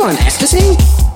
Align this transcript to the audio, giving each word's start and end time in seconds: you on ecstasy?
you 0.00 0.06
on 0.06 0.16
ecstasy? 0.16 1.09